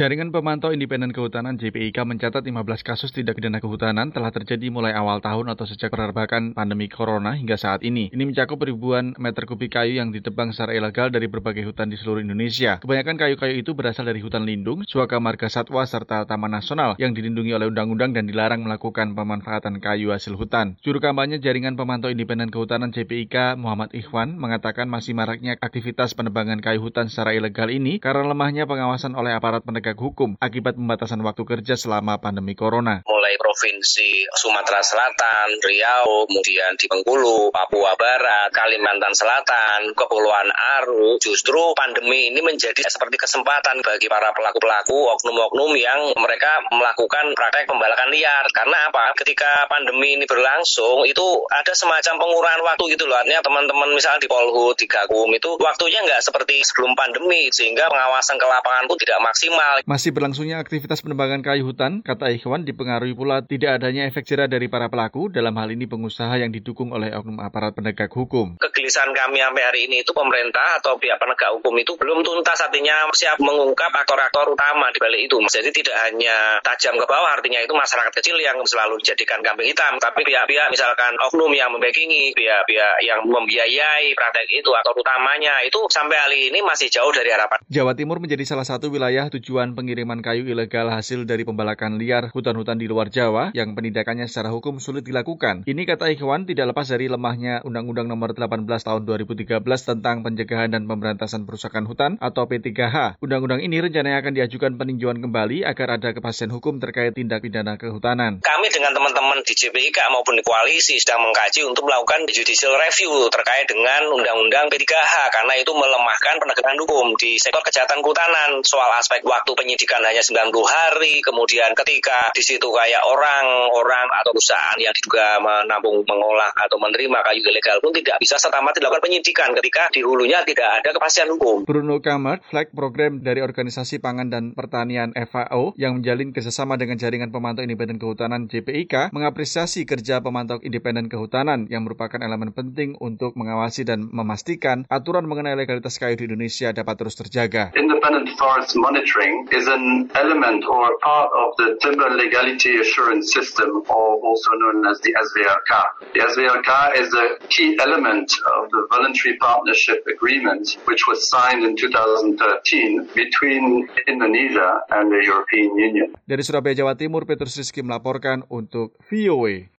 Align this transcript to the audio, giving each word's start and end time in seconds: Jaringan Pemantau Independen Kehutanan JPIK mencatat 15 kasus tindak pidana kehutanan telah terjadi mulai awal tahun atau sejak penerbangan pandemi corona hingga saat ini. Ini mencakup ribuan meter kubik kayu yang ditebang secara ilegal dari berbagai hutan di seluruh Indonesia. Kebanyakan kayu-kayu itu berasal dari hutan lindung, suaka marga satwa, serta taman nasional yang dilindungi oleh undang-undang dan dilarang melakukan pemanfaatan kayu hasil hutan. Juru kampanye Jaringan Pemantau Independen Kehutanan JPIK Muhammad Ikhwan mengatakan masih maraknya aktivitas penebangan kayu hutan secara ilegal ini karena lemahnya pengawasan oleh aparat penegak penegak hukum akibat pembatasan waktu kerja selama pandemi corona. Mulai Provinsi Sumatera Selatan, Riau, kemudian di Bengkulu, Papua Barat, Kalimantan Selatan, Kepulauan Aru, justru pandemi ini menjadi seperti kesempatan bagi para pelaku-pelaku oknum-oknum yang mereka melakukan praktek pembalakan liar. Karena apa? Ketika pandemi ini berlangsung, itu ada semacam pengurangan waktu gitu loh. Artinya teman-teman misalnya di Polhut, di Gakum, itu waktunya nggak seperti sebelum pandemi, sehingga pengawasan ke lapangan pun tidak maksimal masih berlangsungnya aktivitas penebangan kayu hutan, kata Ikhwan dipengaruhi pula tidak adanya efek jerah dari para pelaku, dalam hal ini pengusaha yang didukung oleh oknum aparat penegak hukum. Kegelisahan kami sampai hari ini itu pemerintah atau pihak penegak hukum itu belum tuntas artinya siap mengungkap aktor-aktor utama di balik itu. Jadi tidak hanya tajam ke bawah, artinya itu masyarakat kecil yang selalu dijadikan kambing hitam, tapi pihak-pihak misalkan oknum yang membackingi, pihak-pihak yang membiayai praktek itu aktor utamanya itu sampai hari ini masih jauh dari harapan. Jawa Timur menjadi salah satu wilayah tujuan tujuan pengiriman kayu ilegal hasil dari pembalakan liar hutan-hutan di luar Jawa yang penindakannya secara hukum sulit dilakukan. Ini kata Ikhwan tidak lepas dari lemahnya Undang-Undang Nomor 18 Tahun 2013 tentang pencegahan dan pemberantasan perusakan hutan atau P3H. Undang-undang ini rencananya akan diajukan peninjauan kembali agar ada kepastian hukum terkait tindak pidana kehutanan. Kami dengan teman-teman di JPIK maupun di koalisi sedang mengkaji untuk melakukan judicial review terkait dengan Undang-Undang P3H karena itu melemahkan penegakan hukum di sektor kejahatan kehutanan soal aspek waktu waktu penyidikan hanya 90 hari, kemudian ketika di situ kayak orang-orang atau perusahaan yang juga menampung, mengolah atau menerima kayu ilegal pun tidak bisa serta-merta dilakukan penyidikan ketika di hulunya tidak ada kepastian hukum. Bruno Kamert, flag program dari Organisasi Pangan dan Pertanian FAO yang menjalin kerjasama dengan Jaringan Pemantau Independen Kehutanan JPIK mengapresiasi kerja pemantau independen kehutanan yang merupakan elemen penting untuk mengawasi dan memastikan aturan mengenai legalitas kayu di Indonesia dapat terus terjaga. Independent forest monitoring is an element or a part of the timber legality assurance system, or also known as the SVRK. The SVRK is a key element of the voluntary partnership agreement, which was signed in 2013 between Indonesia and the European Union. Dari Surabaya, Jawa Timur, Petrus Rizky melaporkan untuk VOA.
Jaringan 0.00 0.32
Pemantau 0.32 0.72
Independen 0.72 1.12
Kehutanan 1.12 1.60
JPIK 1.60 2.08
mencatat 2.08 2.40
15 2.40 2.56
kasus 2.80 3.12
tindak 3.12 3.36
pidana 3.36 3.60
kehutanan 3.60 4.08
telah 4.08 4.32
terjadi 4.32 4.72
mulai 4.72 4.96
awal 4.96 5.20
tahun 5.20 5.52
atau 5.52 5.68
sejak 5.68 5.92
penerbangan 5.92 6.56
pandemi 6.56 6.88
corona 6.88 7.36
hingga 7.36 7.60
saat 7.60 7.84
ini. 7.84 8.08
Ini 8.08 8.24
mencakup 8.24 8.64
ribuan 8.64 9.12
meter 9.20 9.44
kubik 9.44 9.76
kayu 9.76 10.00
yang 10.00 10.08
ditebang 10.08 10.56
secara 10.56 10.72
ilegal 10.72 11.12
dari 11.12 11.28
berbagai 11.28 11.68
hutan 11.68 11.92
di 11.92 12.00
seluruh 12.00 12.24
Indonesia. 12.24 12.80
Kebanyakan 12.80 13.20
kayu-kayu 13.20 13.60
itu 13.60 13.76
berasal 13.76 14.08
dari 14.08 14.24
hutan 14.24 14.48
lindung, 14.48 14.88
suaka 14.88 15.20
marga 15.20 15.52
satwa, 15.52 15.84
serta 15.84 16.24
taman 16.24 16.48
nasional 16.48 16.96
yang 16.96 17.12
dilindungi 17.12 17.52
oleh 17.52 17.68
undang-undang 17.68 18.16
dan 18.16 18.24
dilarang 18.24 18.64
melakukan 18.64 19.12
pemanfaatan 19.12 19.84
kayu 19.84 20.16
hasil 20.16 20.32
hutan. 20.32 20.80
Juru 20.80 21.04
kampanye 21.04 21.44
Jaringan 21.44 21.76
Pemantau 21.76 22.08
Independen 22.08 22.48
Kehutanan 22.48 22.88
JPIK 22.88 23.60
Muhammad 23.60 23.92
Ikhwan 23.92 24.40
mengatakan 24.40 24.88
masih 24.88 25.12
maraknya 25.12 25.60
aktivitas 25.60 26.16
penebangan 26.16 26.64
kayu 26.64 26.80
hutan 26.80 27.12
secara 27.12 27.36
ilegal 27.36 27.68
ini 27.68 28.00
karena 28.00 28.24
lemahnya 28.24 28.64
pengawasan 28.64 29.12
oleh 29.12 29.36
aparat 29.36 29.60
penegak 29.60 29.89
penegak 29.90 30.06
hukum 30.06 30.38
akibat 30.38 30.78
pembatasan 30.78 31.18
waktu 31.26 31.42
kerja 31.42 31.74
selama 31.74 32.22
pandemi 32.22 32.54
corona. 32.54 33.02
Mulai 33.02 33.34
Provinsi 33.42 34.22
Sumatera 34.38 34.78
Selatan, 34.86 35.58
Riau, 35.58 36.30
kemudian 36.30 36.78
di 36.78 36.86
Bengkulu, 36.86 37.50
Papua 37.50 37.98
Barat, 37.98 38.54
Kalimantan 38.54 39.10
Selatan, 39.10 39.90
Kepulauan 39.98 40.46
Aru, 40.78 41.18
justru 41.18 41.74
pandemi 41.74 42.30
ini 42.30 42.38
menjadi 42.38 42.86
seperti 42.86 43.18
kesempatan 43.18 43.82
bagi 43.82 44.06
para 44.06 44.30
pelaku-pelaku 44.30 45.10
oknum-oknum 45.18 45.74
yang 45.74 46.14
mereka 46.14 46.62
melakukan 46.70 47.34
praktek 47.34 47.66
pembalakan 47.66 48.14
liar. 48.14 48.46
Karena 48.54 48.94
apa? 48.94 49.10
Ketika 49.18 49.66
pandemi 49.66 50.14
ini 50.14 50.24
berlangsung, 50.30 51.02
itu 51.02 51.26
ada 51.50 51.74
semacam 51.74 52.14
pengurangan 52.14 52.62
waktu 52.62 52.94
gitu 52.94 53.10
loh. 53.10 53.18
Artinya 53.18 53.42
teman-teman 53.42 53.90
misalnya 53.90 54.22
di 54.22 54.30
Polhut, 54.30 54.78
di 54.78 54.86
Gakum, 54.86 55.26
itu 55.34 55.58
waktunya 55.58 55.98
nggak 56.06 56.22
seperti 56.22 56.62
sebelum 56.62 56.94
pandemi, 56.94 57.50
sehingga 57.50 57.90
pengawasan 57.90 58.38
ke 58.38 58.46
lapangan 58.46 58.86
pun 58.86 58.96
tidak 59.02 59.18
maksimal 59.18 59.79
masih 59.88 60.10
berlangsungnya 60.12 60.60
aktivitas 60.60 61.00
penebangan 61.04 61.44
kayu 61.44 61.68
hutan, 61.68 62.00
kata 62.00 62.32
Ikhwan 62.32 62.64
dipengaruhi 62.64 63.14
pula 63.16 63.44
tidak 63.44 63.80
adanya 63.80 64.08
efek 64.08 64.24
jerah 64.24 64.48
dari 64.48 64.66
para 64.66 64.88
pelaku, 64.88 65.28
dalam 65.28 65.52
hal 65.56 65.68
ini 65.72 65.84
pengusaha 65.84 66.40
yang 66.40 66.54
didukung 66.54 66.94
oleh 66.96 67.12
oknum 67.12 67.42
aparat 67.42 67.76
penegak 67.76 68.10
hukum. 68.12 68.56
Kegelisahan 68.56 69.12
kami 69.12 69.44
sampai 69.44 69.62
hari 69.66 69.80
ini 69.90 70.06
itu 70.06 70.14
pemerintah 70.16 70.80
atau 70.80 70.96
pihak 70.96 71.20
penegak 71.20 71.52
hukum 71.58 71.74
itu 71.76 71.92
belum 71.98 72.24
tuntas 72.24 72.56
artinya 72.64 73.10
siap 73.12 73.36
mengungkap 73.42 73.92
aktor-aktor 73.92 74.54
utama 74.54 74.88
di 74.94 74.98
balik 74.98 75.20
itu. 75.28 75.36
Jadi 75.50 75.70
tidak 75.74 75.96
hanya 76.08 76.56
tajam 76.64 76.96
ke 76.96 77.06
bawah, 77.06 77.36
artinya 77.36 77.60
itu 77.60 77.74
masyarakat 77.76 78.12
kecil 78.16 78.40
yang 78.40 78.56
selalu 78.64 78.96
dijadikan 79.04 79.44
kambing 79.44 79.68
hitam, 79.68 80.00
tapi 80.00 80.24
pihak-pihak 80.24 80.72
misalkan 80.72 81.12
oknum 81.28 81.52
yang 81.52 81.68
membackingi, 81.74 82.32
pihak-pihak 82.32 82.94
yang 83.04 83.20
membiayai 83.28 84.16
praktek 84.16 84.48
itu 84.48 84.70
aktor 84.72 84.96
utamanya 84.96 85.60
itu 85.66 85.78
sampai 85.92 86.16
hari 86.16 86.38
ini 86.48 86.64
masih 86.64 86.88
jauh 86.88 87.12
dari 87.12 87.28
harapan. 87.28 87.60
Jawa 87.68 87.92
Timur 87.92 88.16
menjadi 88.22 88.48
salah 88.48 88.64
satu 88.64 88.88
wilayah 88.88 89.28
tujuan 89.28 89.59
tujuan 89.60 89.76
pengiriman 89.76 90.24
kayu 90.24 90.48
ilegal 90.48 90.88
hasil 90.88 91.28
dari 91.28 91.44
pembalakan 91.44 92.00
liar 92.00 92.32
hutan-hutan 92.32 92.80
di 92.80 92.88
luar 92.88 93.12
Jawa 93.12 93.52
yang 93.52 93.76
penindakannya 93.76 94.24
secara 94.24 94.48
hukum 94.48 94.80
sulit 94.80 95.04
dilakukan. 95.04 95.68
Ini 95.68 95.84
kata 95.84 96.08
Ikhwan 96.16 96.48
tidak 96.48 96.72
lepas 96.72 96.88
dari 96.88 97.12
lemahnya 97.12 97.60
Undang-Undang 97.68 98.08
Nomor 98.08 98.32
18 98.32 98.64
Tahun 98.64 99.02
2013 99.04 99.60
tentang 99.60 100.24
pencegahan 100.24 100.72
dan 100.72 100.88
pemberantasan 100.88 101.44
perusakan 101.44 101.84
hutan 101.84 102.16
atau 102.24 102.48
P3H. 102.48 103.20
Undang-undang 103.20 103.60
ini 103.60 103.84
rencananya 103.84 104.24
akan 104.24 104.32
diajukan 104.32 104.80
peninjauan 104.80 105.20
kembali 105.20 105.68
agar 105.68 106.00
ada 106.00 106.16
kepastian 106.16 106.48
hukum 106.56 106.80
terkait 106.80 107.12
tindak 107.12 107.44
pidana 107.44 107.76
kehutanan. 107.76 108.40
Kami 108.40 108.66
dengan 108.72 108.96
teman-teman 108.96 109.44
di 109.44 109.52
JPIK 109.52 110.08
maupun 110.08 110.40
di 110.40 110.42
koalisi 110.48 110.96
sedang 110.96 111.20
mengkaji 111.20 111.68
untuk 111.68 111.84
melakukan 111.84 112.24
judicial 112.32 112.80
review 112.80 113.28
terkait 113.28 113.68
dengan 113.68 114.08
Undang-Undang 114.08 114.72
P3H 114.72 115.36
karena 115.36 115.52
itu 115.60 115.76
melemahkan 115.76 116.40
penegakan 116.40 116.80
hukum 116.80 117.12
di 117.20 117.36
sektor 117.36 117.60
kejahatan 117.60 118.00
kehutanan 118.00 118.64
soal 118.64 118.88
aspek 118.96 119.20
waktu 119.28 119.49
waktu 119.50 119.66
penyidikan 119.66 119.98
hanya 120.06 120.22
90 120.22 120.62
hari, 120.62 121.18
kemudian 121.26 121.74
ketika 121.74 122.30
di 122.30 122.38
situ 122.38 122.70
kayak 122.70 123.02
orang-orang 123.02 124.06
atau 124.22 124.30
perusahaan 124.30 124.78
yang 124.78 124.94
juga 124.94 125.42
menampung, 125.42 126.06
mengolah 126.06 126.54
atau 126.54 126.78
menerima 126.78 127.18
kayu 127.26 127.42
ilegal 127.42 127.82
pun 127.82 127.90
tidak 127.90 128.22
bisa 128.22 128.38
serta-merta 128.38 128.78
dilakukan 128.78 129.02
penyidikan 129.02 129.50
ketika 129.58 129.90
di 129.90 130.06
hulunya 130.06 130.46
tidak 130.46 130.70
ada 130.70 130.94
kepastian 130.94 131.34
hukum. 131.34 131.66
Bruno 131.66 131.98
Kamert, 131.98 132.46
flag 132.46 132.70
program 132.70 133.26
dari 133.26 133.42
Organisasi 133.42 133.98
Pangan 133.98 134.30
dan 134.30 134.54
Pertanian 134.54 135.10
FAO 135.18 135.74
yang 135.74 135.98
menjalin 135.98 136.30
kerjasama 136.30 136.78
dengan 136.78 136.94
Jaringan 137.02 137.34
Pemantau 137.34 137.66
Independen 137.66 137.98
Kehutanan 137.98 138.46
JPIK 138.46 139.10
mengapresiasi 139.10 139.82
kerja 139.82 140.22
pemantau 140.22 140.62
independen 140.62 141.10
kehutanan 141.10 141.66
yang 141.66 141.82
merupakan 141.82 142.22
elemen 142.22 142.54
penting 142.54 142.94
untuk 143.02 143.34
mengawasi 143.34 143.82
dan 143.82 144.06
memastikan 144.14 144.86
aturan 144.86 145.26
mengenai 145.26 145.58
legalitas 145.58 145.98
kayu 145.98 146.14
di 146.14 146.30
Indonesia 146.30 146.70
dapat 146.70 146.94
terus 147.02 147.18
terjaga. 147.18 147.74
Independent 147.74 148.30
forest 148.38 148.78
monitoring 148.78 149.39
is 149.52 149.66
an 149.66 150.10
element 150.14 150.64
or 150.64 150.92
a 150.92 150.96
part 150.98 151.30
of 151.34 151.56
the 151.58 151.78
timber 151.82 152.08
legality 152.10 152.80
assurance 152.80 153.32
system, 153.32 153.82
or 153.88 154.20
also 154.22 154.50
known 154.56 154.86
as 154.86 155.00
the 155.00 155.12
SVRK. 155.12 155.70
The 156.14 156.20
SVRK 156.24 156.70
is 156.96 157.10
a 157.12 157.26
key 157.48 157.76
element 157.80 158.30
of 158.56 158.70
the 158.70 158.86
voluntary 158.88 159.36
partnership 159.36 160.06
agreement, 160.06 160.78
which 160.84 161.04
was 161.08 161.28
signed 161.28 161.64
in 161.64 161.76
2013 161.76 163.08
between 163.14 163.88
Indonesia 164.06 164.80
and 164.90 165.12
the 165.12 165.20
European 165.24 165.76
Union. 165.76 166.08
Dari 166.24 166.42
Surabaya, 166.46 166.74
Jawa 166.74 166.96
Timur, 166.96 167.28
Petrus 167.28 167.58
Rizky 167.58 167.84
melaporkan 167.84 168.46
untuk 168.48 168.96
VOA. 169.10 169.68